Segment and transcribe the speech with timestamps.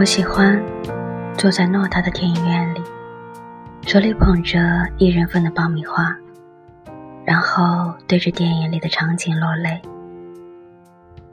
[0.00, 0.58] 我喜欢
[1.36, 2.80] 坐在偌大的电影院里，
[3.82, 4.58] 手里捧着
[4.96, 6.16] 一人份的爆米花，
[7.22, 9.78] 然后对着电影里的场景落泪。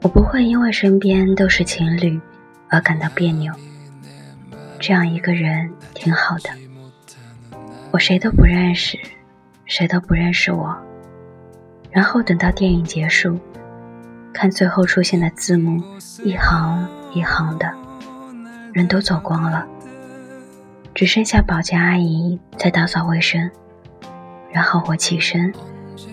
[0.02, 2.20] 我不会因为身边都是情侣
[2.68, 3.50] 而感到别扭，
[4.78, 6.50] 这样一个人挺好的。
[7.90, 8.98] 我谁都不认识，
[9.64, 10.76] 谁都不认识我。
[11.90, 13.40] 然后等到电影结束，
[14.30, 15.82] 看最后出现的字幕，
[16.22, 17.74] 一行一行的，
[18.72, 19.66] 人都走光了，
[20.94, 23.50] 只剩下保洁阿姨在打扫卫生。
[24.52, 25.52] 然后我起身，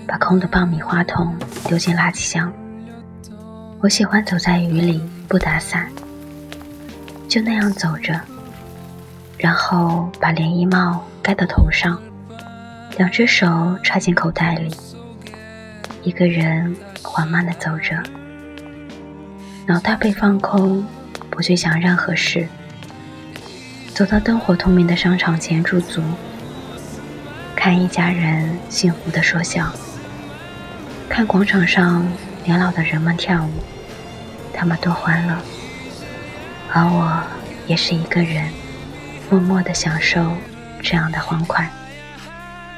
[0.07, 1.35] 把空的爆米花桶
[1.67, 2.51] 丢进垃圾箱。
[3.81, 5.89] 我喜欢走在雨里不打伞，
[7.27, 8.19] 就那样走着，
[9.37, 12.01] 然后把连衣帽盖到头上，
[12.97, 14.75] 两只手揣进口袋里，
[16.03, 18.01] 一个人缓慢地走着，
[19.67, 20.83] 脑袋被放空，
[21.29, 22.47] 不去想任何事。
[23.93, 26.01] 走到灯火通明的商场前驻足，
[27.55, 29.71] 看一家人幸福的说笑，
[31.07, 32.05] 看广场上
[32.43, 33.49] 年老的人们跳舞。
[34.57, 35.35] 他们多欢乐，
[36.71, 37.21] 而我
[37.67, 38.49] 也是一个人，
[39.29, 40.31] 默默地享受
[40.81, 41.69] 这样的欢快，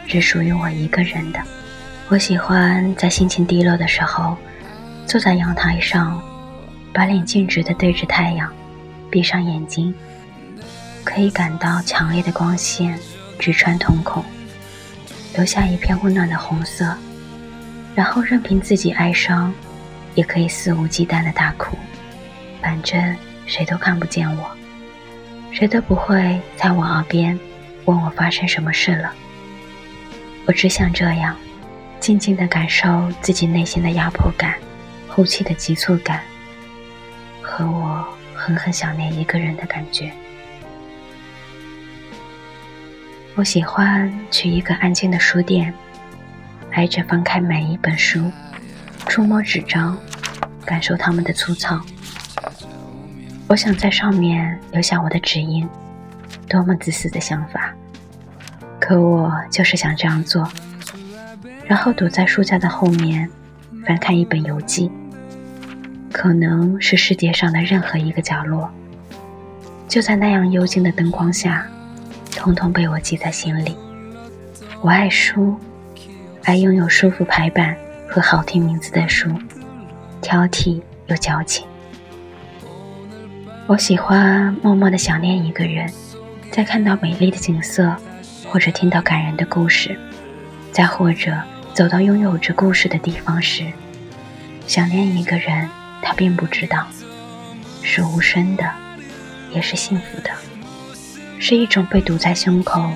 [0.07, 1.39] 只属于我一个人的。
[2.09, 4.35] 我喜欢在心情低落的时候，
[5.05, 6.19] 坐在阳台上，
[6.97, 8.51] 把脸径直地对着太阳，
[9.11, 9.93] 闭上眼睛，
[11.03, 12.97] 可以感到强烈的光线
[13.37, 14.25] 直穿瞳孔，
[15.35, 16.97] 留下一片温暖的红色，
[17.93, 19.53] 然后任凭自己哀伤。
[20.15, 21.77] 也可以肆无忌惮的大哭，
[22.63, 24.49] 反正谁都看不见我，
[25.51, 27.39] 谁都不会在我耳边
[27.85, 29.13] 问我发生什么事了。
[30.47, 31.37] 我只想这样，
[31.99, 34.55] 静静的感受自己内心的压迫感、
[35.07, 36.23] 呼气的急促感，
[37.57, 40.11] 和我狠狠想念一个人的感觉。
[43.33, 45.73] 我喜欢去一个安静的书店，
[46.73, 48.31] 挨着翻开每一本书。
[49.07, 49.97] 触摸纸张，
[50.65, 51.81] 感受它们的粗糙。
[53.47, 55.67] 我想在上面留下我的指印，
[56.47, 57.73] 多么自私的想法！
[58.79, 60.47] 可我就是想这样做。
[61.65, 63.27] 然后躲在书架的后面，
[63.83, 64.91] 翻看一本游记，
[66.11, 68.69] 可能是世界上的任何一个角落。
[69.87, 71.65] 就在那样幽静的灯光下，
[72.35, 73.75] 通通被我记在心里。
[74.81, 75.55] 我爱书，
[76.43, 77.75] 爱拥有舒服排版。
[78.09, 79.29] 和好听名字的书，
[80.21, 81.67] 挑剔又矫情。
[83.67, 85.91] 我喜欢默默的想念一个人，
[86.49, 87.93] 在看到美丽的景色，
[88.47, 89.99] 或者听到感人的故事，
[90.71, 91.37] 再或者
[91.73, 93.65] 走到拥有着故事的地方时，
[94.65, 95.67] 想念一个人，
[96.01, 96.87] 他并不知道，
[97.81, 98.69] 是无声的，
[99.51, 100.31] 也是幸福的，
[101.39, 102.91] 是一种被堵在胸口，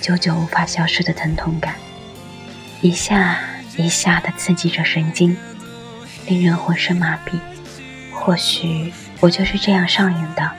[0.00, 1.74] 久久无法消失的疼痛感，
[2.80, 3.38] 一下。
[3.78, 5.34] 一下的刺激着神经，
[6.26, 7.40] 令人浑身麻痹。
[8.12, 10.50] 或许我就是这样上瘾的，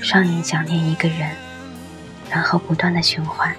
[0.00, 1.28] 上瘾想念一个人，
[2.30, 3.52] 然后不断的循环。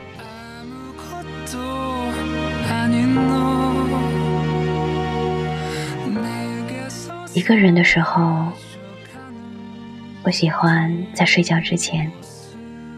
[7.33, 8.51] 一个人的时候，
[10.23, 12.11] 我喜欢在睡觉之前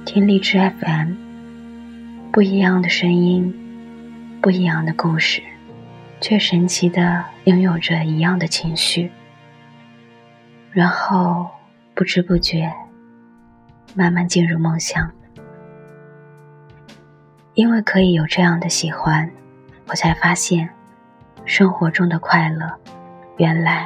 [0.05, 1.13] 听荔枝 FM，
[2.31, 3.53] 不一样的声音，
[4.41, 5.41] 不一样的故事。
[6.19, 9.11] 却神奇的拥有着一样的情绪，
[10.71, 11.45] 然后
[11.93, 12.73] 不知不觉
[13.93, 15.11] 慢慢进入梦乡。
[17.55, 19.29] 因为可以有这样的喜欢，
[19.87, 20.69] 我才发现
[21.43, 22.73] 生活中的快乐
[23.35, 23.85] 原来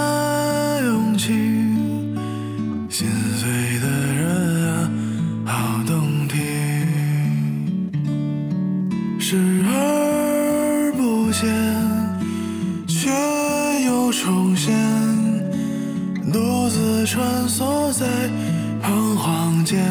[12.87, 13.09] 却
[13.85, 14.73] 又重现，
[16.31, 18.05] 独自穿梭在
[18.81, 19.83] 彷徨间，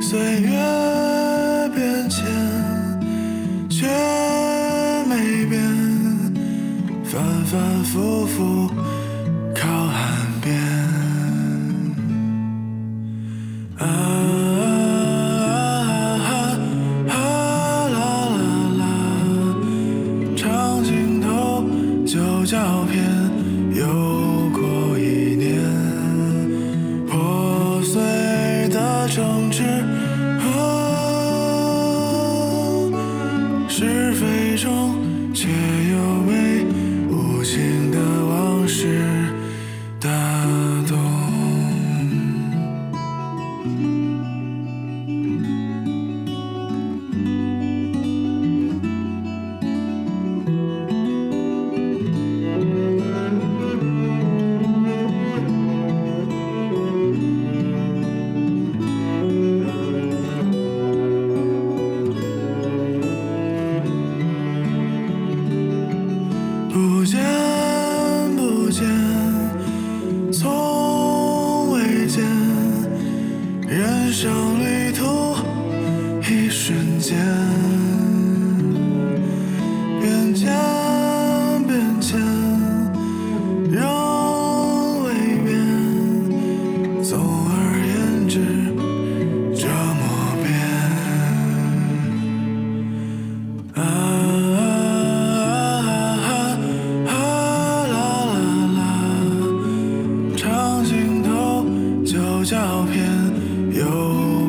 [0.00, 0.50] 岁月
[1.74, 2.24] 变迁，
[3.68, 3.88] 却
[5.08, 5.60] 没变，
[7.04, 8.70] 反反复复
[22.46, 23.02] 照片
[23.74, 24.45] 有
[66.76, 67.18] 不见
[68.36, 68.84] 不见，
[70.30, 72.22] 从未见，
[73.66, 74.60] 人生
[102.46, 103.04] 照片，
[103.74, 103.82] 又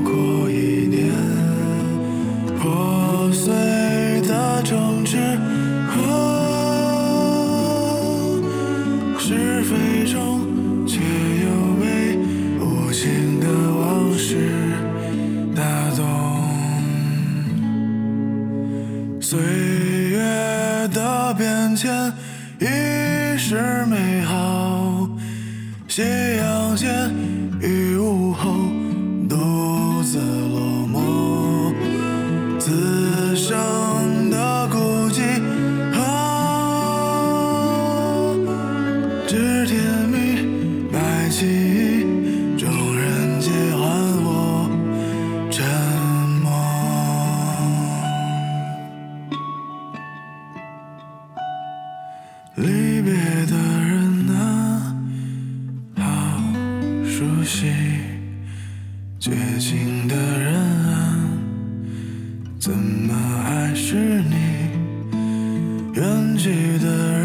[0.04, 1.12] 过一年，
[2.60, 3.52] 破碎
[4.22, 5.18] 的城池，
[9.18, 10.46] 是非中
[10.86, 11.50] 却又
[11.82, 12.20] 被
[12.60, 14.48] 无情的往事
[15.56, 15.64] 打
[15.96, 16.06] 动。
[19.20, 19.40] 岁
[20.12, 20.20] 月
[20.94, 22.14] 的变迁
[22.60, 22.66] 已
[23.40, 25.10] 是美好，
[25.88, 26.04] 夕
[26.38, 27.12] 阳前
[57.18, 57.66] 熟悉；
[59.20, 61.18] 绝情的人啊，
[62.60, 63.12] 怎么
[63.44, 64.36] 还是你？
[65.96, 67.17] 远去的